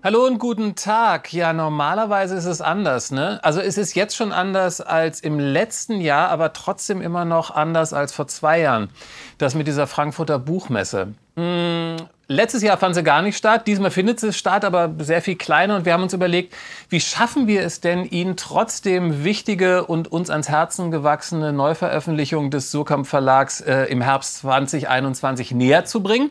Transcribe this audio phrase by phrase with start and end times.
[0.00, 1.32] Hallo und guten Tag.
[1.32, 3.40] Ja, normalerweise ist es anders, ne?
[3.42, 7.92] Also es ist jetzt schon anders als im letzten Jahr, aber trotzdem immer noch anders
[7.92, 8.90] als vor zwei Jahren.
[9.38, 11.14] Das mit dieser Frankfurter Buchmesse.
[11.36, 11.96] Hm,
[12.28, 13.66] letztes Jahr fand sie gar nicht statt.
[13.66, 15.76] Diesmal findet sie statt, aber sehr viel kleiner.
[15.76, 16.54] Und wir haben uns überlegt,
[16.90, 22.70] wie schaffen wir es denn, Ihnen trotzdem wichtige und uns ans Herzen gewachsene Neuveröffentlichung des
[22.70, 26.30] Surkamp Verlags äh, im Herbst 2021 näher zu bringen?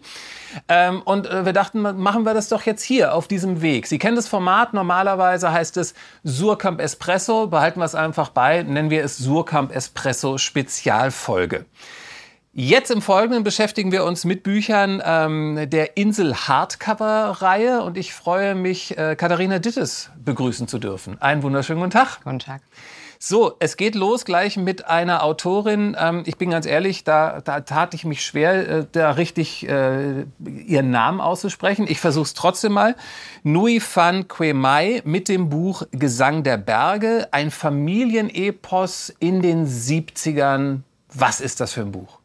[0.69, 3.87] Ähm, und äh, wir dachten, machen wir das doch jetzt hier auf diesem Weg.
[3.87, 4.73] Sie kennen das Format.
[4.73, 7.47] Normalerweise heißt es Surkamp Espresso.
[7.47, 8.63] Behalten wir es einfach bei.
[8.63, 11.65] Nennen wir es Surkamp Espresso Spezialfolge.
[12.59, 18.55] Jetzt im Folgenden beschäftigen wir uns mit Büchern ähm, der Insel Hardcover-Reihe und ich freue
[18.55, 21.21] mich, äh, Katharina Dittes begrüßen zu dürfen.
[21.21, 22.19] Einen wunderschönen guten Tag.
[22.23, 22.63] Guten Tag.
[23.19, 25.95] So, es geht los gleich mit einer Autorin.
[25.99, 30.25] Ähm, ich bin ganz ehrlich, da, da tat ich mich schwer, äh, da richtig äh,
[30.39, 31.85] ihren Namen auszusprechen.
[31.87, 32.95] Ich versuche es trotzdem mal.
[33.43, 40.79] Nui Fan Kwe Mai mit dem Buch Gesang der Berge, ein Familienepos in den 70ern.
[41.13, 42.17] Was ist das für ein Buch?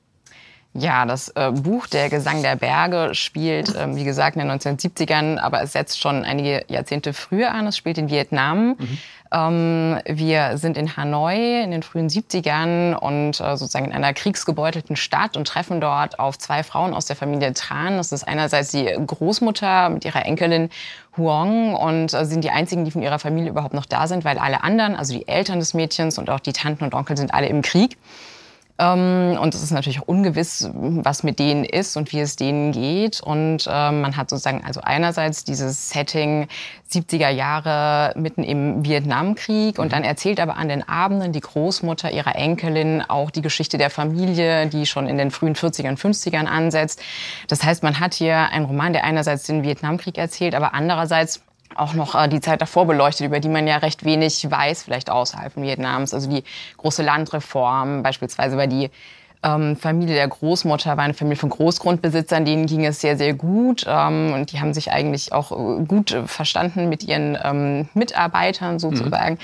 [0.75, 5.39] Ja, das äh, Buch Der Gesang der Berge spielt, ähm, wie gesagt, in den 1970ern,
[5.39, 7.67] aber es setzt schon einige Jahrzehnte früher an.
[7.67, 8.77] Es spielt in Vietnam.
[8.79, 8.99] Mhm.
[9.33, 14.97] Ähm, wir sind in Hanoi in den frühen 70ern und äh, sozusagen in einer kriegsgebeutelten
[14.97, 17.99] Stadt und treffen dort auf zwei Frauen aus der Familie Tran.
[17.99, 20.71] Das ist einerseits die Großmutter mit ihrer Enkelin
[21.19, 24.39] Huong und äh, sind die einzigen, die von ihrer Familie überhaupt noch da sind, weil
[24.39, 27.49] alle anderen, also die Eltern des Mädchens und auch die Tanten und Onkel sind alle
[27.49, 27.99] im Krieg.
[28.83, 32.73] Ähm, und es ist natürlich auch ungewiss, was mit denen ist und wie es denen
[32.73, 33.21] geht.
[33.21, 36.49] Und ähm, man hat sozusagen also einerseits dieses Setting
[36.91, 39.91] 70er Jahre mitten im Vietnamkrieg und mhm.
[39.91, 44.67] dann erzählt aber an den Abenden die Großmutter ihrer Enkelin auch die Geschichte der Familie,
[44.67, 47.01] die schon in den frühen 40ern, 50ern ansetzt.
[47.49, 51.43] Das heißt, man hat hier einen Roman, der einerseits den Vietnamkrieg erzählt, aber andererseits
[51.77, 55.11] auch noch äh, die Zeit davor beleuchtet, über die man ja recht wenig weiß, vielleicht
[55.11, 56.15] außerhalb von Vietnams.
[56.15, 56.45] Also die
[56.77, 58.91] große Landreform, beispielsweise war die
[59.43, 63.85] ähm, Familie der Großmutter war eine Familie von Großgrundbesitzern, denen ging es sehr, sehr gut.
[63.89, 69.35] Ähm, und die haben sich eigentlich auch äh, gut verstanden mit ihren ähm, Mitarbeitern sozusagen.
[69.35, 69.39] Mhm.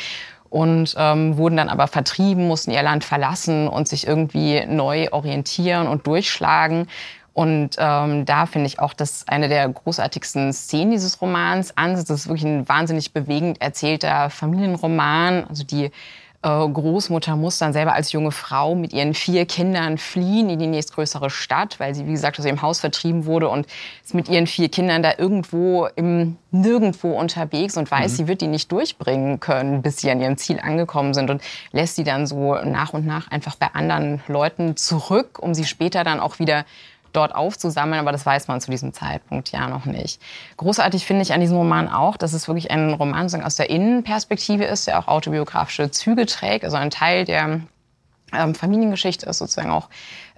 [0.50, 5.86] Und ähm, wurden dann aber vertrieben, mussten ihr Land verlassen und sich irgendwie neu orientieren
[5.86, 6.88] und durchschlagen.
[7.38, 12.10] Und ähm, da finde ich auch, dass eine der großartigsten Szenen dieses Romans ansetzt.
[12.10, 15.44] Das ist wirklich ein wahnsinnig bewegend erzählter Familienroman.
[15.48, 15.90] Also die äh,
[16.42, 21.30] Großmutter muss dann selber als junge Frau mit ihren vier Kindern fliehen in die nächstgrößere
[21.30, 23.68] Stadt, weil sie, wie gesagt, aus ihrem Haus vertrieben wurde und
[24.04, 28.16] ist mit ihren vier Kindern da irgendwo im Nirgendwo unterwegs und weiß, mhm.
[28.16, 31.40] sie wird die nicht durchbringen können, bis sie an ihrem Ziel angekommen sind und
[31.70, 36.02] lässt sie dann so nach und nach einfach bei anderen Leuten zurück, um sie später
[36.02, 36.64] dann auch wieder
[37.18, 40.20] dort aufzusammeln, aber das weiß man zu diesem Zeitpunkt ja noch nicht.
[40.56, 44.64] Großartig finde ich an diesem Roman auch, dass es wirklich ein Roman aus der Innenperspektive
[44.64, 47.60] ist, der auch autobiografische Züge trägt, also ein Teil der
[48.32, 49.88] ähm, Familiengeschichte ist sozusagen auch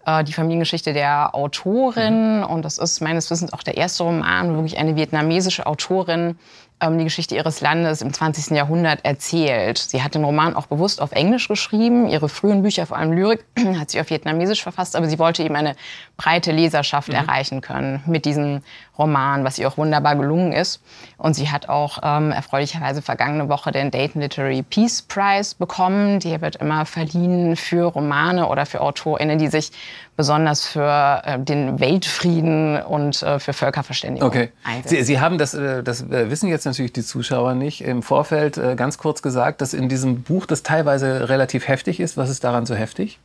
[0.07, 2.39] äh, die Familiengeschichte der Autorin.
[2.39, 2.45] Mhm.
[2.45, 6.39] Und das ist meines Wissens auch der erste Roman, wo wirklich eine vietnamesische Autorin
[6.81, 8.57] die Geschichte ihres Landes im 20.
[8.57, 9.79] Jahrhundert erzählt.
[9.79, 12.09] Sie hat den Roman auch bewusst auf Englisch geschrieben.
[12.09, 13.45] Ihre frühen Bücher, vor allem Lyrik,
[13.79, 14.97] hat sie auf Vietnamesisch verfasst.
[14.97, 15.77] Aber sie wollte eben eine
[16.17, 17.15] breite Leserschaft mhm.
[17.15, 18.63] erreichen können mit diesem
[18.99, 20.83] Roman, was ihr auch wunderbar gelungen ist.
[21.17, 26.21] Und sie hat auch ähm, erfreulicherweise vergangene Woche den Dayton Literary Peace Prize bekommen.
[26.21, 29.73] Der wird immer verliehen für Romane oder für AutorInnen, die sich
[30.17, 34.53] besonders für äh, den Weltfrieden und äh, für Völkerverständigung okay.
[34.65, 34.97] einsetzen.
[34.97, 38.57] Sie, Sie haben das, äh, das äh, wissen jetzt natürlich die Zuschauer nicht, im Vorfeld
[38.57, 42.17] äh, ganz kurz gesagt, dass in diesem Buch das teilweise relativ heftig ist.
[42.17, 43.19] Was ist daran so heftig?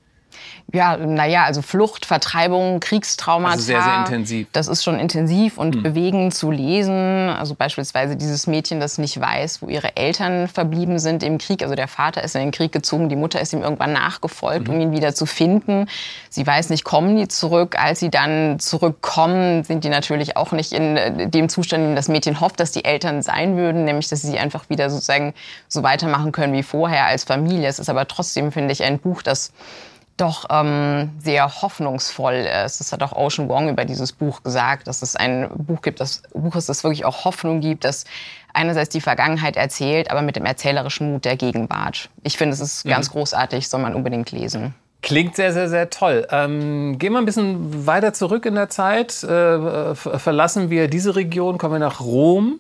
[0.73, 3.53] Ja, naja, also Flucht, Vertreibung, Kriegstraumata.
[3.53, 4.47] Also sehr, sehr intensiv.
[4.51, 5.84] Das ist schon intensiv und hm.
[5.84, 7.29] bewegend zu lesen.
[7.29, 11.62] Also beispielsweise dieses Mädchen, das nicht weiß, wo ihre Eltern verblieben sind im Krieg.
[11.62, 14.73] Also der Vater ist in den Krieg gezogen, die Mutter ist ihm irgendwann nachgefolgt, mhm.
[14.73, 15.88] um ihn wieder zu finden.
[16.29, 17.78] Sie weiß nicht, kommen die zurück.
[17.79, 21.96] Als sie dann zurückkommen, sind die natürlich auch nicht in äh, dem Zustand, in dem
[21.96, 25.34] das Mädchen hofft, dass die Eltern sein würden, nämlich dass sie einfach wieder sozusagen
[25.67, 27.67] so weitermachen können wie vorher als Familie.
[27.67, 29.53] Es ist aber trotzdem, finde ich, ein Buch, das
[30.17, 32.79] doch ähm, sehr hoffnungsvoll ist.
[32.79, 36.23] Das hat auch Ocean Wong über dieses Buch gesagt, dass es ein Buch gibt, das
[36.34, 38.06] Buch ist, das wirklich auch Hoffnung gibt, das
[38.53, 42.09] einerseits die Vergangenheit erzählt, aber mit dem erzählerischen Mut der Gegenwart.
[42.23, 42.91] Ich finde, es ist mhm.
[42.91, 44.73] ganz großartig, soll man unbedingt lesen.
[45.02, 46.26] Klingt sehr, sehr, sehr toll.
[46.32, 49.23] Ähm, gehen wir ein bisschen weiter zurück in der Zeit.
[49.23, 52.59] Äh, verlassen wir diese Region, kommen wir nach Rom.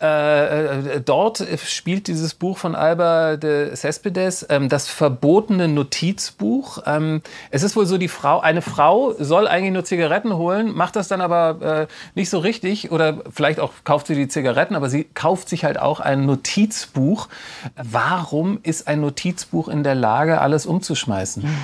[0.00, 6.78] Äh, äh, dort spielt dieses Buch von Alba de Cespedes ähm, das verbotene Notizbuch.
[6.86, 10.96] Ähm, es ist wohl so, die Frau, eine Frau soll eigentlich nur Zigaretten holen, macht
[10.96, 14.88] das dann aber äh, nicht so richtig oder vielleicht auch kauft sie die Zigaretten, aber
[14.88, 17.28] sie kauft sich halt auch ein Notizbuch.
[17.76, 21.46] Warum ist ein Notizbuch in der Lage, alles umzuschmeißen?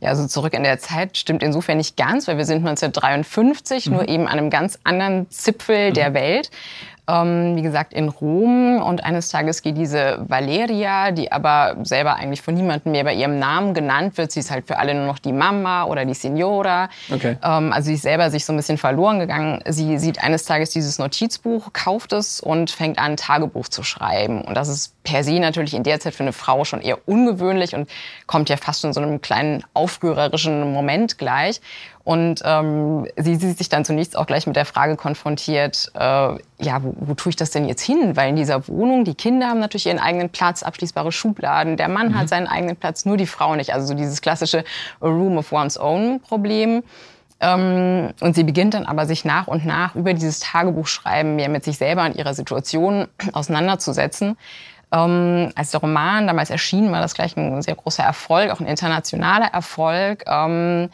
[0.00, 3.92] Ja, also zurück in der Zeit stimmt insofern nicht ganz, weil wir sind 1953, mhm.
[3.92, 5.94] nur eben an einem ganz anderen Zipfel mhm.
[5.94, 6.50] der Welt
[7.08, 8.82] ähm, wie gesagt, in Rom.
[8.82, 13.38] Und eines Tages geht diese Valeria, die aber selber eigentlich von niemandem mehr bei ihrem
[13.38, 14.32] Namen genannt wird.
[14.32, 16.88] Sie ist halt für alle nur noch die Mama oder die Signora.
[17.12, 17.38] Okay.
[17.42, 19.62] Ähm, also sie ist selber sich so ein bisschen verloren gegangen.
[19.66, 24.42] Sie sieht eines Tages dieses Notizbuch, kauft es und fängt an, ein Tagebuch zu schreiben.
[24.42, 27.74] Und das ist per se natürlich in der Zeit für eine Frau schon eher ungewöhnlich
[27.74, 27.88] und
[28.26, 31.60] kommt ja fast in so einem kleinen aufrührerischen Moment gleich.
[32.06, 36.80] Und ähm, sie sieht sich dann zunächst auch gleich mit der Frage konfrontiert, äh, ja,
[36.80, 38.14] wo, wo tue ich das denn jetzt hin?
[38.14, 42.10] Weil in dieser Wohnung, die Kinder haben natürlich ihren eigenen Platz, abschließbare Schubladen, der Mann
[42.10, 42.18] mhm.
[42.20, 43.74] hat seinen eigenen Platz, nur die Frau nicht.
[43.74, 44.62] Also so dieses klassische
[45.00, 46.84] A Room of One's Own Problem.
[47.40, 51.64] Ähm, und sie beginnt dann aber sich nach und nach über dieses Tagebuchschreiben mehr mit
[51.64, 54.38] sich selber und ihrer Situation auseinanderzusetzen.
[54.92, 58.66] Ähm, als der Roman damals erschien, war das gleich ein sehr großer Erfolg, auch ein
[58.66, 60.22] internationaler Erfolg.
[60.28, 60.88] Ähm,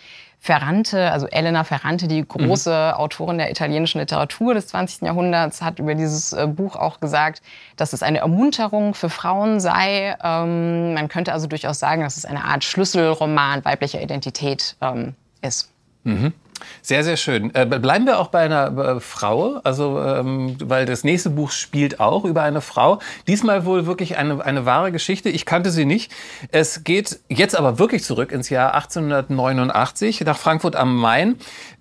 [0.45, 3.01] Ferrante, also Elena Ferrante, die große mhm.
[3.01, 5.03] Autorin der italienischen Literatur des 20.
[5.03, 7.43] Jahrhunderts, hat über dieses äh, Buch auch gesagt,
[7.77, 10.17] dass es eine Ermunterung für Frauen sei.
[10.21, 15.71] Ähm, man könnte also durchaus sagen, dass es eine Art Schlüsselroman weiblicher Identität ähm, ist.
[16.03, 16.33] Mhm.
[16.83, 17.55] Sehr, sehr schön.
[17.55, 22.01] Äh, bleiben wir auch bei einer äh, Frau, also ähm, weil das nächste Buch spielt
[22.01, 22.99] auch über eine Frau.
[23.27, 25.29] Diesmal wohl wirklich eine, eine wahre Geschichte.
[25.29, 26.13] Ich kannte sie nicht.
[26.51, 31.37] Es geht jetzt aber wirklich zurück ins Jahr 1889 nach Frankfurt am Main.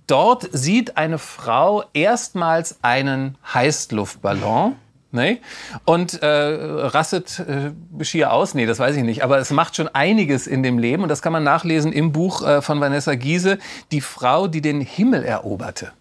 [0.07, 4.75] Dort sieht eine Frau erstmals einen Heißluftballon.
[5.11, 5.41] Nee?
[5.85, 8.53] Und äh, rastet äh, schier aus?
[8.53, 9.23] Nee, das weiß ich nicht.
[9.23, 12.47] Aber es macht schon einiges in dem Leben und das kann man nachlesen im Buch
[12.47, 13.57] äh, von Vanessa Giese,
[13.91, 15.91] Die Frau, die den Himmel eroberte.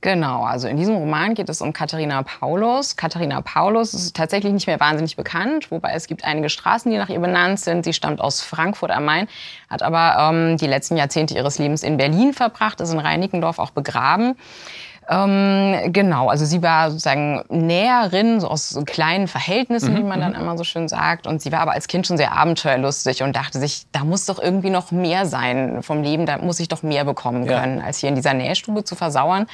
[0.00, 2.94] Genau, also in diesem Roman geht es um Katharina Paulus.
[2.94, 7.08] Katharina Paulus ist tatsächlich nicht mehr wahnsinnig bekannt, wobei es gibt einige Straßen, die nach
[7.08, 7.84] ihr benannt sind.
[7.84, 9.26] Sie stammt aus Frankfurt am Main,
[9.68, 13.70] hat aber ähm, die letzten Jahrzehnte ihres Lebens in Berlin verbracht, ist in Reinickendorf auch
[13.70, 14.36] begraben.
[15.10, 19.98] Ähm, genau, also sie war sozusagen Näherin, so aus so kleinen Verhältnissen, mhm.
[19.98, 20.40] wie man dann mhm.
[20.40, 21.26] immer so schön sagt.
[21.26, 24.38] Und sie war aber als Kind schon sehr abenteuerlustig und dachte sich, da muss doch
[24.38, 27.84] irgendwie noch mehr sein vom Leben, da muss ich doch mehr bekommen können, ja.
[27.84, 29.46] als hier in dieser Nähstube zu versauern.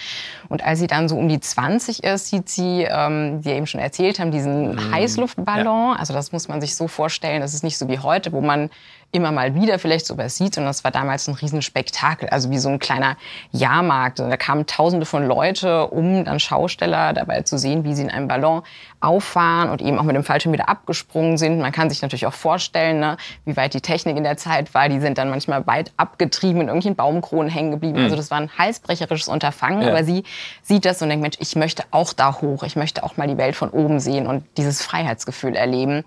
[0.49, 3.67] Und als sie dann so um die 20 ist, sieht sie, ähm, wie wir eben
[3.67, 4.93] schon erzählt haben, diesen mhm.
[4.93, 5.93] Heißluftballon.
[5.93, 5.97] Ja.
[5.99, 8.71] Also das muss man sich so vorstellen, das ist nicht so wie heute, wo man
[9.15, 10.59] immer mal wieder vielleicht sowas sieht.
[10.59, 13.17] Und das war damals ein Riesenspektakel, also wie so ein kleiner
[13.53, 14.21] Jahrmarkt.
[14.21, 18.11] Und da kamen tausende von Leute, um dann Schausteller dabei zu sehen, wie sie in
[18.11, 18.63] einem Ballon
[19.01, 21.61] auffahren und eben auch mit dem Fallschirm wieder abgesprungen sind.
[21.61, 24.89] Man kann sich natürlich auch vorstellen, ne, wie weit die Technik in der Zeit war.
[24.89, 27.99] Die sind dann manchmal weit abgetrieben, in irgendwelchen Baumkronen hängen geblieben.
[27.99, 28.05] Mhm.
[28.05, 29.83] Also das war ein halsbrecherisches Unterfangen.
[29.83, 29.91] Ja.
[29.91, 30.25] Aber sie
[30.63, 32.65] sieht das und denkt, Mensch, ich möchte auch da hoch.
[32.65, 36.05] Ich möchte auch mal die Welt von oben sehen und dieses Freiheitsgefühl erleben.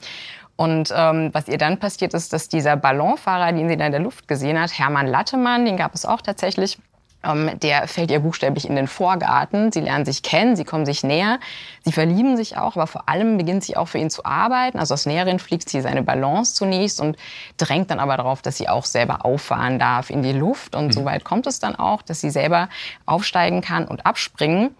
[0.57, 4.01] Und ähm, was ihr dann passiert ist, dass dieser Ballonfahrer, den sie da in der
[4.01, 6.79] Luft gesehen hat, Hermann Lattemann, den gab es auch tatsächlich,
[7.23, 9.71] ähm, der fällt ihr buchstäblich in den Vorgarten.
[9.71, 11.39] Sie lernen sich kennen, sie kommen sich näher,
[11.83, 14.79] sie verlieben sich auch, aber vor allem beginnt sie auch für ihn zu arbeiten.
[14.79, 17.17] Also aus Näherin fliegt sie seine Balance zunächst und
[17.57, 20.75] drängt dann aber darauf, dass sie auch selber auffahren darf in die Luft.
[20.75, 20.91] Und mhm.
[20.91, 22.69] so weit kommt es dann auch, dass sie selber
[23.05, 24.75] aufsteigen kann und abspringen.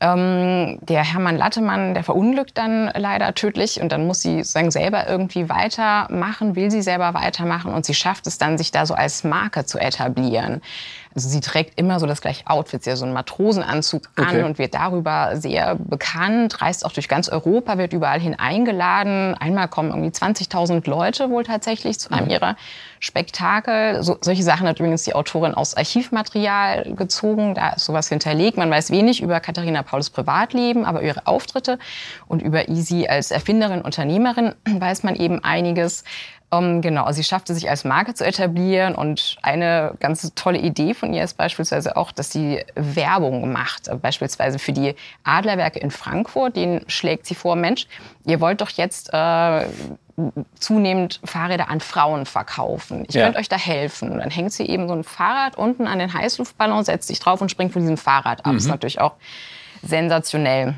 [0.00, 5.08] Ähm, der Hermann Lattemann, der verunglückt dann leider tödlich und dann muss sie sozusagen selber
[5.08, 9.24] irgendwie weitermachen, will sie selber weitermachen und sie schafft es dann, sich da so als
[9.24, 10.62] Marke zu etablieren.
[11.14, 14.40] Also sie trägt immer so das gleiche Outfit, sie hat so einen Matrosenanzug okay.
[14.40, 19.34] an und wird darüber sehr bekannt, reist auch durch ganz Europa, wird überall hin eingeladen.
[19.34, 22.32] Einmal kommen irgendwie 20.000 Leute wohl tatsächlich zu einem mhm.
[22.32, 22.56] ihrer
[23.00, 24.02] Spektakel.
[24.02, 27.54] So, solche Sachen hat übrigens die Autorin aus Archivmaterial gezogen.
[27.54, 28.56] Da ist sowas hinterlegt.
[28.56, 31.78] Man weiß wenig über Katharina Paulus Privatleben, aber ihre Auftritte
[32.26, 36.04] und über Isi als Erfinderin, Unternehmerin weiß man eben einiges.
[36.50, 41.12] Um, genau, sie schaffte sich als Marke zu etablieren und eine ganz tolle Idee von
[41.12, 43.90] ihr ist beispielsweise auch, dass sie Werbung macht.
[44.00, 47.86] Beispielsweise für die Adlerwerke in Frankfurt, denen schlägt sie vor, Mensch,
[48.24, 49.66] ihr wollt doch jetzt äh,
[50.58, 53.04] zunehmend Fahrräder an Frauen verkaufen.
[53.06, 53.24] Ich ja.
[53.24, 54.10] könnte euch da helfen.
[54.10, 57.42] Und dann hängt sie eben so ein Fahrrad unten an den Heißluftballon, setzt sich drauf
[57.42, 58.52] und springt von diesem Fahrrad ab.
[58.52, 58.56] Mhm.
[58.56, 59.14] Das ist natürlich auch
[59.82, 60.76] sensationell.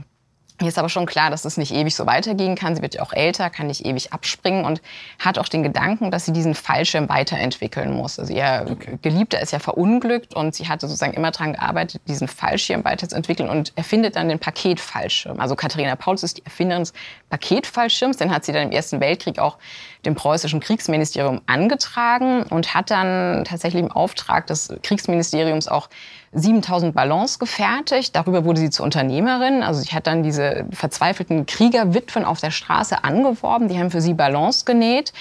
[0.60, 2.76] Mir ist aber schon klar, dass es nicht ewig so weitergehen kann.
[2.76, 4.82] Sie wird ja auch älter, kann nicht ewig abspringen und
[5.18, 8.18] hat auch den Gedanken, dass sie diesen Fallschirm weiterentwickeln muss.
[8.18, 8.98] Also ihr okay.
[9.00, 13.72] Geliebter ist ja verunglückt und sie hatte sozusagen immer daran gearbeitet, diesen Fallschirm weiterzuentwickeln und
[13.76, 15.40] erfindet dann den Paketfallschirm.
[15.40, 16.92] Also Katharina Pauls ist die Erfinderin des
[17.30, 18.18] Paketfallschirms.
[18.18, 19.56] Den hat sie dann im Ersten Weltkrieg auch
[20.04, 25.88] dem preußischen Kriegsministerium angetragen und hat dann tatsächlich im Auftrag des Kriegsministeriums auch
[26.32, 28.14] 7000 Ballons gefertigt.
[28.14, 29.62] Darüber wurde sie zur Unternehmerin.
[29.62, 33.68] Also sie hat dann diese verzweifelten Kriegerwitwen auf der Straße angeworben.
[33.68, 35.12] Die haben für sie Ballons genäht.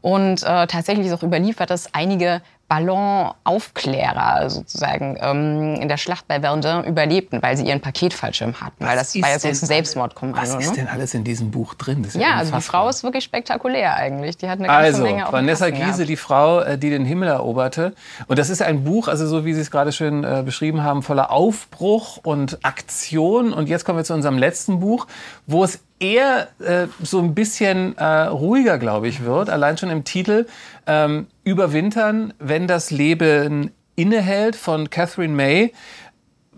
[0.00, 6.40] Und äh, tatsächlich ist auch überliefert, dass einige Ballonaufklärer sozusagen ähm, in der Schlacht bei
[6.40, 8.84] Verdun überlebten, weil sie ihren Paketfallschirm hatten.
[8.84, 10.40] Was weil das war ja so ein Selbstmordkommando.
[10.40, 10.76] Was ist ne?
[10.76, 12.06] denn alles in diesem Buch drin?
[12.14, 14.36] ja, ja also die Frau ist wirklich spektakulär eigentlich.
[14.36, 16.08] Die hat eine ganze also, Menge auf Vanessa Giese, gehabt.
[16.08, 17.94] die Frau, äh, die den Himmel eroberte.
[18.26, 21.02] Und das ist ein Buch, also so wie Sie es gerade schön äh, beschrieben haben,
[21.02, 23.52] voller Aufbruch und Aktion.
[23.52, 25.06] Und jetzt kommen wir zu unserem letzten Buch,
[25.46, 30.04] wo es eher äh, so ein bisschen äh, ruhiger, glaube ich, wird, allein schon im
[30.04, 30.46] Titel,
[30.86, 35.72] ähm, Überwintern, wenn das Leben innehält von Catherine May.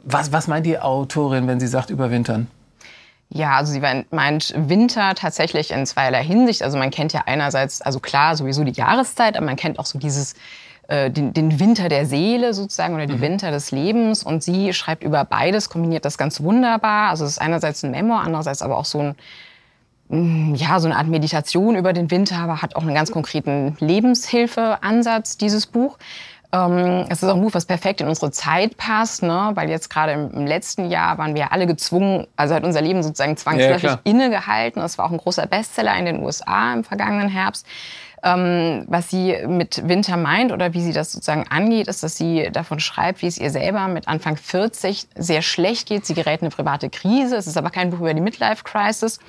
[0.02, 2.49] Was, was meint die Autorin, wenn sie sagt Überwintern?
[3.30, 6.62] Ja, also sie meint Winter tatsächlich in zweierlei Hinsicht.
[6.62, 9.99] Also man kennt ja einerseits, also klar, sowieso die Jahreszeit, aber man kennt auch so
[9.99, 10.35] dieses
[10.88, 13.21] äh, den, den, Winter der Seele sozusagen oder die mhm.
[13.21, 14.23] Winter des Lebens.
[14.23, 17.11] Und sie schreibt über beides, kombiniert das ganz wunderbar.
[17.11, 19.14] Also es ist einerseits ein Memoir, andererseits aber auch so ein
[20.09, 23.76] mm, ja, so eine Art Meditation über den Winter, aber hat auch einen ganz konkreten
[23.80, 25.99] Lebenshilfeansatz, dieses Buch.
[26.50, 29.50] Ähm, es ist auch ein Buch, was perfekt in unsere Zeit passt, ne?
[29.55, 33.02] weil jetzt gerade im, im, letzten Jahr waren wir alle gezwungen, also hat unser Leben
[33.02, 34.81] sozusagen zwangsläufig ja, innegehalten.
[34.81, 37.67] Es war auch ein großer Bestseller in den USA im vergangenen Herbst.
[38.23, 42.49] Ähm, was sie mit Winter meint oder wie sie das sozusagen angeht, ist, dass sie
[42.50, 46.07] davon schreibt, wie es ihr selber mit Anfang 40 sehr schlecht geht.
[46.07, 47.37] Sie gerät in eine private Krise.
[47.37, 49.21] Es ist aber kein Buch über die Midlife-Crisis.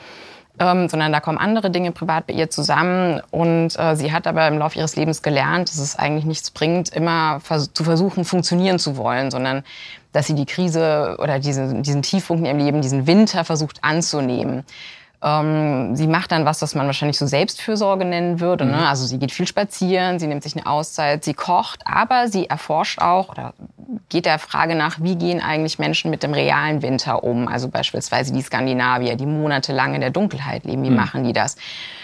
[0.61, 3.21] Ähm, sondern da kommen andere Dinge privat bei ihr zusammen.
[3.31, 6.89] Und äh, sie hat aber im Laufe ihres Lebens gelernt, dass es eigentlich nichts bringt,
[6.89, 9.63] immer vers zu versuchen, funktionieren zu wollen, sondern
[10.11, 14.65] dass sie die Krise oder diese, diesen Tiefpunkt in ihrem Leben, diesen Winter versucht anzunehmen.
[15.21, 18.65] Ähm, sie macht dann was, was man wahrscheinlich so Selbstfürsorge nennen würde.
[18.65, 18.77] Ne?
[18.77, 18.83] Mhm.
[18.83, 22.99] Also sie geht viel spazieren, sie nimmt sich eine Auszeit, sie kocht, aber sie erforscht
[22.99, 23.53] auch oder
[24.07, 27.47] geht der Frage nach, wie gehen eigentlich Menschen mit dem realen Winter um?
[27.47, 30.95] Also beispielsweise die Skandinavier, die monatelang in der Dunkelheit leben, wie mhm.
[30.95, 31.57] machen die das?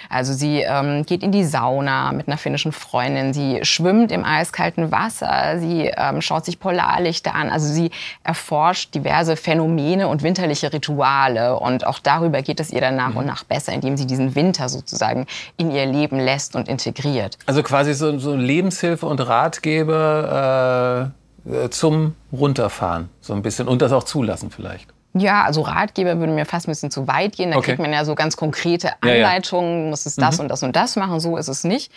[0.09, 4.91] Also sie ähm, geht in die Sauna mit einer finnischen Freundin, sie schwimmt im eiskalten
[4.91, 7.91] Wasser, sie ähm, schaut sich Polarlichter an, also sie
[8.23, 13.17] erforscht diverse Phänomene und winterliche Rituale und auch darüber geht es ihr dann nach mhm.
[13.17, 15.25] und nach besser, indem sie diesen Winter sozusagen
[15.57, 17.37] in ihr Leben lässt und integriert.
[17.45, 21.11] Also quasi so, so Lebenshilfe und Ratgeber
[21.45, 24.95] äh, zum Runterfahren so ein bisschen und das auch zulassen vielleicht.
[25.17, 27.51] Ja, also Ratgeber würde mir fast ein bisschen zu weit gehen.
[27.51, 27.67] Da okay.
[27.67, 29.89] kriegt man ja so ganz konkrete Anleitungen, ja, ja.
[29.89, 30.43] muss es das mhm.
[30.43, 31.21] und das und das machen.
[31.21, 31.89] So ist es nicht.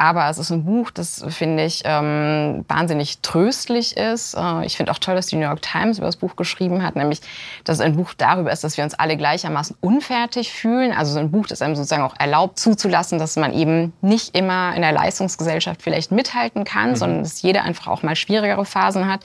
[0.00, 4.32] Aber es ist ein Buch, das, finde ich, ähm, wahnsinnig tröstlich ist.
[4.32, 6.96] Äh, ich finde auch toll, dass die New York Times über das Buch geschrieben hat,
[6.96, 7.20] nämlich,
[7.64, 10.92] dass es ein Buch darüber ist, dass wir uns alle gleichermaßen unfertig fühlen.
[10.92, 14.74] Also so ein Buch, das einem sozusagen auch erlaubt zuzulassen, dass man eben nicht immer
[14.74, 16.96] in der Leistungsgesellschaft vielleicht mithalten kann, mhm.
[16.96, 19.24] sondern dass jeder einfach auch mal schwierigere Phasen hat.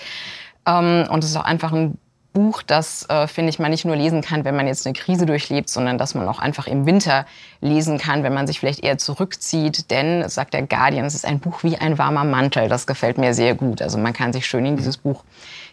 [0.68, 1.98] Ähm, und es ist auch einfach ein
[2.36, 5.26] Buch, das, äh, finde ich, man nicht nur lesen kann, wenn man jetzt eine Krise
[5.26, 7.26] durchlebt, sondern dass man auch einfach im Winter
[7.62, 9.90] lesen kann, wenn man sich vielleicht eher zurückzieht.
[9.90, 12.68] Denn, sagt der Guardian, es ist ein Buch wie ein warmer Mantel.
[12.68, 13.82] Das gefällt mir sehr gut.
[13.82, 15.24] Also man kann sich schön in dieses Buch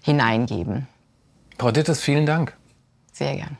[0.02, 0.87] hineingeben.
[1.59, 2.57] Frau Dittes, vielen Dank.
[3.12, 3.59] Sehr gern.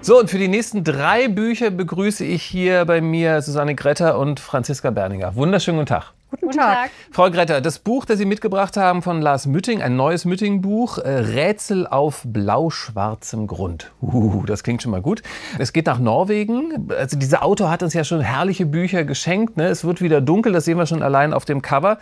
[0.00, 4.40] So, und für die nächsten drei Bücher begrüße ich hier bei mir Susanne Gretter und
[4.40, 5.36] Franziska Berninger.
[5.36, 6.12] Wunderschönen guten Tag.
[6.40, 6.90] Guten Tag.
[7.10, 11.08] Frau Gretter, das Buch, das Sie mitgebracht haben von Lars Mütting, ein neues Mütting-Buch, äh,
[11.08, 13.92] Rätsel auf blau-schwarzem Grund.
[14.00, 15.22] Uh, das klingt schon mal gut.
[15.58, 16.88] Es geht nach Norwegen.
[16.96, 19.56] Also dieser Autor hat uns ja schon herrliche Bücher geschenkt.
[19.56, 19.66] Ne?
[19.66, 21.98] Es wird wieder dunkel, das sehen wir schon allein auf dem Cover.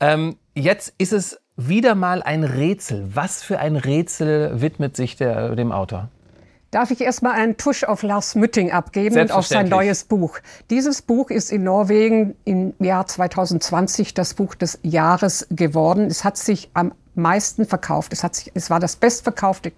[0.00, 3.08] Ähm, jetzt ist es wieder mal ein Rätsel.
[3.14, 6.08] Was für ein Rätsel widmet sich der, dem Autor?
[6.72, 10.38] Darf ich erstmal einen Tusch auf Lars Mütting abgeben und auf sein neues Buch?
[10.70, 16.06] Dieses Buch ist in Norwegen im Jahr 2020 das Buch des Jahres geworden.
[16.06, 18.14] Es hat sich am meisten verkauft.
[18.14, 19.74] Es, hat sich, es war das bestverkaufte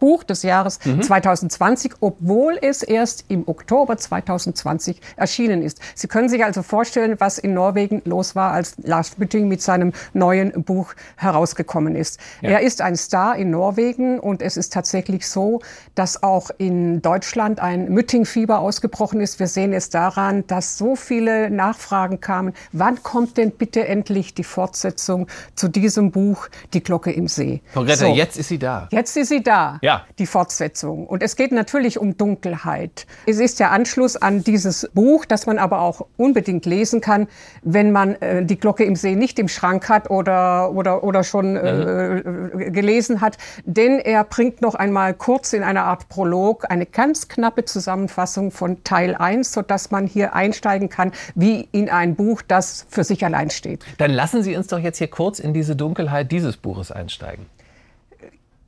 [0.00, 1.02] Buch des Jahres mhm.
[1.02, 5.80] 2020, obwohl es erst im Oktober 2020 erschienen ist.
[5.94, 9.92] Sie können sich also vorstellen, was in Norwegen los war, als Lars Mütting mit seinem
[10.12, 12.18] neuen Buch herausgekommen ist.
[12.40, 12.50] Ja.
[12.50, 15.60] Er ist ein Star in Norwegen und es ist tatsächlich so,
[15.94, 19.38] dass auch in Deutschland ein Mütting-Fieber ausgebrochen ist.
[19.38, 22.54] Wir sehen es daran, dass so viele Nachfragen kamen.
[22.72, 27.60] Wann kommt denn bitte endlich die Fortsetzung zu diesem Buch Die Glocke im See?
[27.72, 28.14] Frau Greta, so.
[28.14, 28.88] jetzt ist sie da.
[28.90, 29.78] Jetzt ist sie da.
[29.82, 29.89] Ja.
[29.90, 30.04] Ja.
[30.20, 31.04] Die Fortsetzung.
[31.04, 33.06] Und es geht natürlich um Dunkelheit.
[33.26, 37.26] Es ist der Anschluss an dieses Buch, das man aber auch unbedingt lesen kann,
[37.62, 41.56] wenn man äh, die Glocke im See nicht im Schrank hat oder, oder, oder schon
[41.56, 42.72] äh, mhm.
[42.72, 43.36] gelesen hat.
[43.64, 48.84] Denn er bringt noch einmal kurz in einer Art Prolog eine ganz knappe Zusammenfassung von
[48.84, 53.50] Teil 1, sodass man hier einsteigen kann, wie in ein Buch, das für sich allein
[53.50, 53.84] steht.
[53.98, 57.46] Dann lassen Sie uns doch jetzt hier kurz in diese Dunkelheit dieses Buches einsteigen.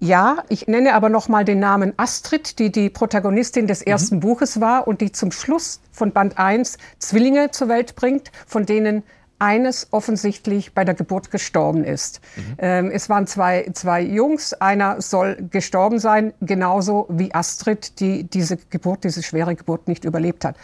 [0.03, 4.21] Ja, ich nenne aber noch mal den Namen Astrid, die die Protagonistin des ersten mhm.
[4.21, 9.05] Buches war und die zum Schluss von Band 1 Zwillinge zur Welt bringt, von denen
[9.39, 12.21] eines offensichtlich bei der Geburt gestorben ist.
[12.35, 12.43] Mhm.
[12.59, 18.57] Ähm, es waren zwei, zwei Jungs, einer soll gestorben sein, genauso wie Astrid, die diese
[18.57, 20.57] Geburt, diese schwere Geburt nicht überlebt hat.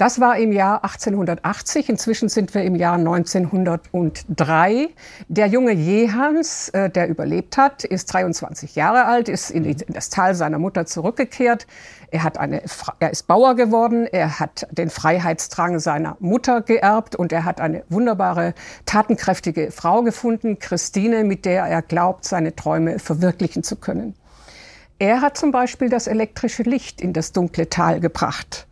[0.00, 1.90] Das war im Jahr 1880.
[1.90, 4.88] Inzwischen sind wir im Jahr 1903.
[5.28, 9.92] Der junge Jehans, äh, der überlebt hat, ist 23 Jahre alt, ist in, die, in,
[9.92, 11.66] das Tal seiner Mutter zurückgekehrt.
[12.10, 12.62] Er, hat eine,
[12.98, 17.84] er ist Bauer geworden, er hat den Freiheitsdrang seiner Mutter geerbt und er hat eine
[17.90, 18.54] wunderbare,
[18.86, 24.14] tatenkräftige Frau gefunden, Christine, mit der er glaubt, seine Träume verwirklichen zu können.
[24.98, 28.66] Er hat zum Beispiel das elektrische Licht in das dunkle Tal gebracht.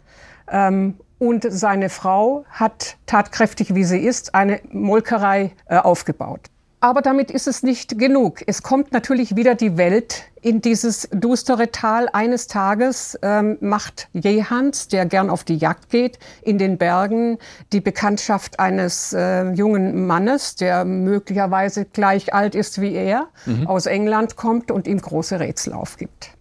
[0.50, 6.50] Ähm, und seine Frau hat, tatkräftig wie sie ist, eine Molkerei äh, aufgebaut.
[6.80, 8.42] Aber damit ist es nicht genug.
[8.46, 12.08] Es kommt natürlich wieder die Welt in dieses düstere Tal.
[12.12, 17.38] Eines Tages ähm, macht Jehans, der gern auf die Jagd geht, in den Bergen
[17.72, 23.66] die Bekanntschaft eines äh, jungen Mannes, der möglicherweise gleich alt ist wie er, mhm.
[23.66, 26.37] aus England kommt und ihm große Rätsel aufgibt.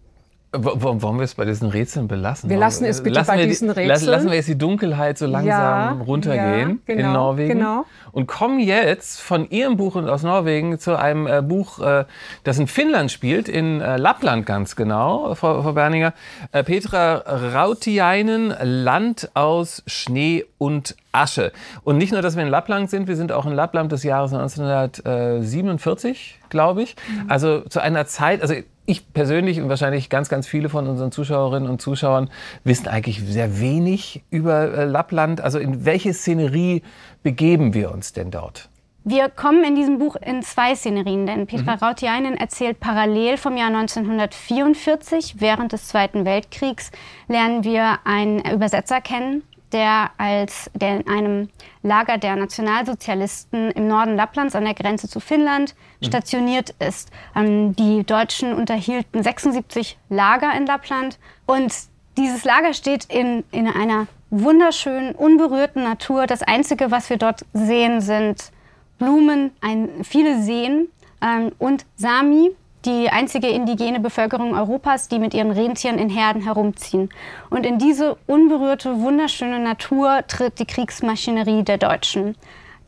[0.64, 2.50] Wollen wir es bei diesen Rätseln belassen?
[2.50, 4.12] Wir lassen es bitte lassen bei diesen Rätseln.
[4.12, 7.54] Lassen wir jetzt die Dunkelheit so langsam ja, runtergehen ja, genau, in Norwegen.
[7.60, 7.86] Genau.
[8.12, 12.06] Und kommen jetzt von Ihrem Buch und aus Norwegen zu einem äh, Buch, äh,
[12.44, 16.14] das in Finnland spielt, in äh, Lappland ganz genau, Frau, Frau Berninger.
[16.52, 17.24] Äh, Petra
[17.54, 21.52] Rautiainen, Land aus Schnee und Asche.
[21.84, 24.34] Und nicht nur, dass wir in Lappland sind, wir sind auch in Lappland des Jahres
[24.34, 26.96] 1947, glaube ich.
[27.08, 27.30] Mhm.
[27.30, 28.56] Also zu einer Zeit, also
[28.86, 32.30] ich persönlich und wahrscheinlich ganz, ganz viele von unseren Zuschauerinnen und Zuschauern
[32.64, 35.42] wissen eigentlich sehr wenig über äh, Lappland.
[35.42, 36.84] Also in welche Szenerie
[37.22, 38.70] begeben wir uns denn dort?
[39.10, 41.82] Wir kommen in diesem Buch in zwei Szenerien, denn Petra mhm.
[41.82, 45.36] Rautiainen erzählt parallel vom Jahr 1944.
[45.40, 46.92] Während des Zweiten Weltkriegs
[47.30, 51.50] lernen wir einen Übersetzer kennen, der als der in einem
[51.84, 56.06] Lager der Nationalsozialisten im Norden Lapplands an der Grenze zu Finnland mhm.
[56.06, 57.12] stationiert ist.
[57.36, 61.74] Ähm, die Deutschen unterhielten 76 Lager in Lappland und
[62.18, 66.26] dieses Lager steht in, in einer wunderschönen, unberührten Natur.
[66.28, 68.52] Das Einzige, was wir dort sehen, sind
[68.98, 70.88] Blumen, ein, viele Seen
[71.22, 72.52] ähm, und Sami,
[72.88, 77.10] die einzige indigene Bevölkerung Europas, die mit ihren Rentieren in Herden herumziehen.
[77.50, 82.36] Und in diese unberührte, wunderschöne Natur tritt die Kriegsmaschinerie der Deutschen.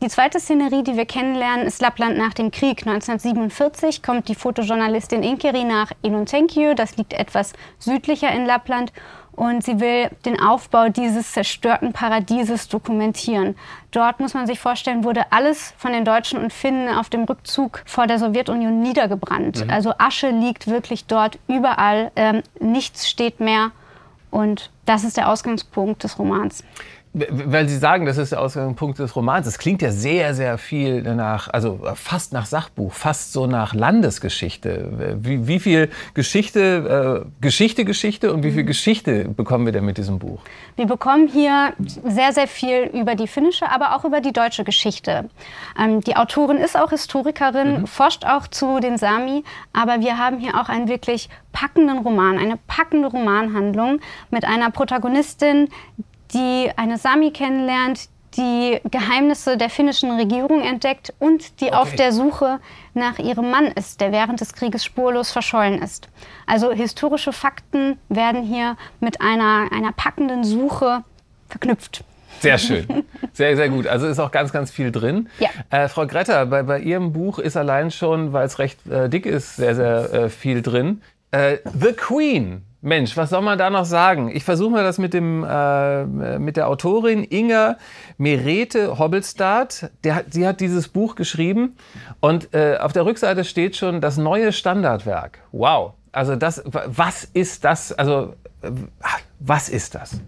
[0.02, 2.86] Die zweite Szenerie, die wir kennenlernen, ist Lappland nach dem Krieg.
[2.86, 8.94] 1947 kommt die Fotojournalistin Inkeri nach Inontenkio, das liegt etwas südlicher in Lappland,
[9.40, 13.56] und sie will den Aufbau dieses zerstörten Paradieses dokumentieren.
[13.90, 17.82] Dort muss man sich vorstellen, wurde alles von den Deutschen und Finnen auf dem Rückzug
[17.86, 19.64] vor der Sowjetunion niedergebrannt.
[19.64, 19.70] Mhm.
[19.70, 23.70] Also Asche liegt wirklich dort überall, ähm, nichts steht mehr
[24.30, 26.62] und das ist der Ausgangspunkt des Romans.
[27.12, 29.44] Weil Sie sagen, das ist der Ausgangspunkt des Romans.
[29.44, 35.16] Es klingt ja sehr, sehr viel nach, also fast nach Sachbuch, fast so nach Landesgeschichte.
[35.20, 38.68] Wie, wie viel Geschichte, äh, Geschichte, Geschichte und wie viel mhm.
[38.68, 40.40] Geschichte bekommen wir denn mit diesem Buch?
[40.76, 45.28] Wir bekommen hier sehr, sehr viel über die finnische, aber auch über die deutsche Geschichte.
[45.76, 47.86] Ähm, die Autorin ist auch Historikerin, mhm.
[47.88, 49.42] forscht auch zu den Sami,
[49.72, 53.98] aber wir haben hier auch einen wirklich packenden Roman, eine packende Romanhandlung
[54.30, 55.68] mit einer Protagonistin,
[56.32, 61.74] die eine Sami kennenlernt, die Geheimnisse der finnischen Regierung entdeckt und die okay.
[61.74, 62.60] auf der Suche
[62.94, 66.08] nach ihrem Mann ist, der während des Krieges spurlos verschollen ist.
[66.46, 71.02] Also historische Fakten werden hier mit einer, einer packenden Suche
[71.48, 72.04] verknüpft.
[72.38, 72.86] Sehr schön.
[73.32, 73.86] Sehr, sehr gut.
[73.86, 75.28] Also ist auch ganz, ganz viel drin.
[75.38, 75.48] Ja.
[75.70, 79.26] Äh, Frau Gretter, bei, bei Ihrem Buch ist allein schon, weil es recht äh, dick
[79.26, 81.02] ist, sehr, sehr äh, viel drin.
[81.30, 84.30] Äh, The Queen Mensch, was soll man da noch sagen?
[84.34, 87.76] Ich versuche mal das mit, dem, äh, mit der Autorin Inga
[88.16, 89.90] Merete Hobbelstadt.
[90.02, 91.76] Der, sie hat dieses Buch geschrieben
[92.20, 95.40] und äh, auf der Rückseite steht schon das neue Standardwerk.
[95.52, 95.92] Wow.
[96.12, 97.92] Also das, was ist das?
[97.92, 98.34] Also
[99.38, 100.20] was ist das?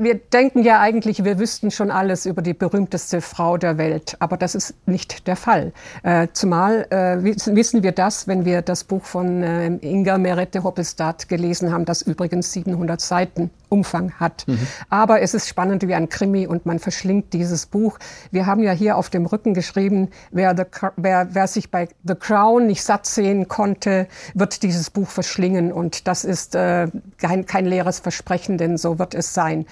[0.00, 4.36] Wir denken ja eigentlich, wir wüssten schon alles über die berühmteste Frau der Welt, aber
[4.36, 5.72] das ist nicht der Fall.
[6.02, 11.28] Äh, zumal äh, wissen wir das, wenn wir das Buch von äh, Inga Merete Hoppestad
[11.28, 14.44] gelesen haben, das übrigens 700 Seiten Umfang hat.
[14.46, 14.66] Mhm.
[14.88, 17.98] Aber es ist spannend wie ein Krimi und man verschlingt dieses Buch.
[18.30, 20.64] Wir haben ja hier auf dem Rücken geschrieben, wer, the,
[20.96, 26.08] wer, wer sich bei The Crown nicht satt sehen konnte, wird dieses Buch verschlingen und
[26.08, 29.66] das ist äh, kein, kein leeres Versprechen, denn so wird es sein.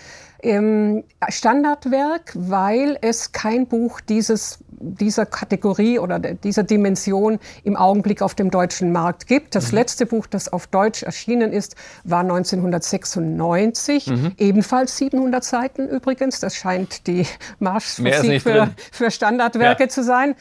[1.30, 8.50] Standardwerk, weil es kein Buch dieses, dieser Kategorie oder dieser Dimension im Augenblick auf dem
[8.50, 9.54] deutschen Markt gibt.
[9.54, 9.78] Das mhm.
[9.78, 14.32] letzte Buch, das auf Deutsch erschienen ist, war 1996, mhm.
[14.38, 16.40] ebenfalls 700 Seiten übrigens.
[16.40, 17.26] Das scheint die
[17.58, 19.88] Marschmusik für, für Standardwerke ja.
[19.88, 20.34] zu sein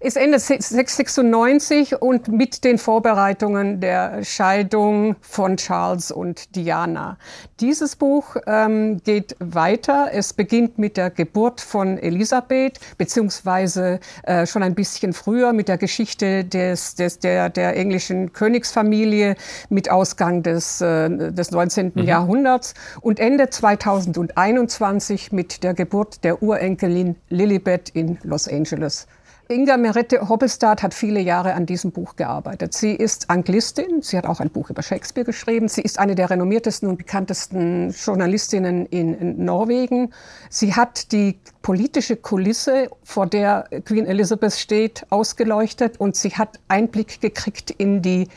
[0.00, 7.18] ist Ende 696 und mit den Vorbereitungen der Scheidung von Charles und Diana.
[7.60, 10.08] Dieses Buch ähm, geht weiter.
[10.12, 15.76] Es beginnt mit der Geburt von Elisabeth, beziehungsweise äh, schon ein bisschen früher mit der
[15.76, 19.36] Geschichte des, des, der, der englischen Königsfamilie
[19.68, 21.92] mit Ausgang des, äh, des 19.
[21.94, 22.04] Mhm.
[22.04, 29.06] Jahrhunderts und Ende 2021 mit der Geburt der Urenkelin Lilibet in Los Angeles.
[29.50, 32.72] Inga Merette Hobbelstad hat viele Jahre an diesem Buch gearbeitet.
[32.72, 35.66] Sie ist Anglistin, sie hat auch ein Buch über Shakespeare geschrieben.
[35.66, 40.12] Sie ist eine der renommiertesten und bekanntesten Journalistinnen in, in Norwegen.
[40.50, 47.20] Sie hat die politische Kulisse, vor der Queen Elizabeth steht, ausgeleuchtet und sie hat Einblick
[47.20, 48.28] gekriegt in die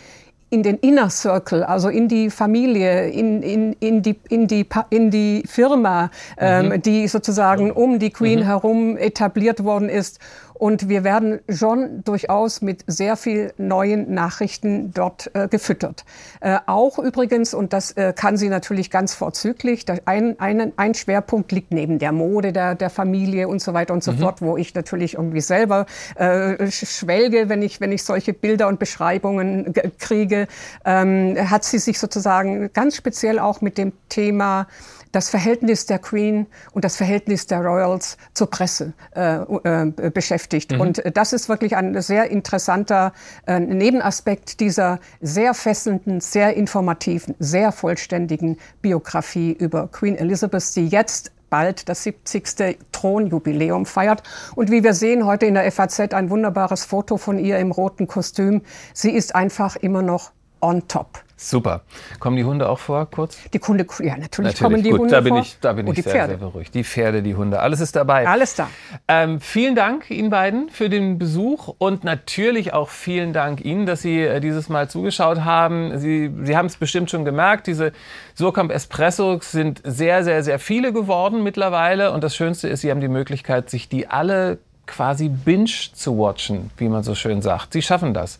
[0.53, 5.09] in den Inner Circle, also in die Familie, in, in, in, die, in, die, in
[5.09, 6.81] die Firma, ähm, mhm.
[6.83, 8.43] die sozusagen um die Queen mhm.
[8.43, 10.19] herum etabliert worden ist.
[10.63, 16.05] Und wir werden schon durchaus mit sehr viel neuen Nachrichten dort äh, gefüttert.
[16.39, 21.51] Äh, auch übrigens, und das äh, kann sie natürlich ganz vorzüglich, ein, ein, ein Schwerpunkt
[21.51, 24.19] liegt neben der Mode der, der Familie und so weiter und so mhm.
[24.19, 28.79] fort, wo ich natürlich irgendwie selber äh, schwelge, wenn ich, wenn ich solche Bilder und
[28.79, 30.47] Beschreibungen kriege,
[30.85, 34.67] ähm, hat sie sich sozusagen ganz speziell auch mit dem Thema
[35.13, 40.73] das Verhältnis der Queen und das Verhältnis der Royals zur Presse äh, äh, beschäftigt.
[40.73, 40.81] Mhm.
[40.81, 43.13] Und das ist wirklich ein sehr interessanter
[43.47, 51.31] äh, Nebenaspekt dieser sehr fesselnden, sehr informativen, sehr vollständigen Biografie über Queen Elizabeth, die jetzt
[51.51, 52.79] bald das 70.
[52.91, 54.23] Thronjubiläum feiert.
[54.55, 58.07] Und wie wir sehen heute in der FAZ ein wunderbares Foto von ihr im roten
[58.07, 58.63] Kostüm.
[58.95, 60.31] Sie ist einfach immer noch
[60.63, 61.19] on top.
[61.35, 61.81] Super.
[62.19, 63.37] Kommen die Hunde auch vor, kurz?
[63.53, 65.41] Die Hunde, ja, natürlich, natürlich kommen die Gut, Hunde da bin vor.
[65.41, 66.73] Ich, da bin Und ich sehr, sehr beruhigt.
[66.73, 68.25] Die Pferde, die Hunde, alles ist dabei.
[68.25, 68.69] Alles da.
[69.09, 74.01] Ähm, vielen Dank Ihnen beiden für den Besuch und natürlich auch vielen Dank Ihnen, dass
[74.01, 75.97] Sie äh, dieses Mal zugeschaut haben.
[75.99, 77.91] Sie, Sie haben es bestimmt schon gemerkt, diese
[78.35, 82.13] Surkamp Espressos sind sehr, sehr, sehr viele geworden mittlerweile.
[82.13, 86.71] Und das Schönste ist, Sie haben die Möglichkeit, sich die alle quasi binge zu watchen,
[86.77, 87.73] wie man so schön sagt.
[87.73, 88.39] Sie schaffen das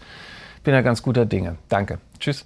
[0.64, 1.58] bin da ganz guter Dinge.
[1.70, 2.00] Danke.
[2.20, 2.46] Tschüss.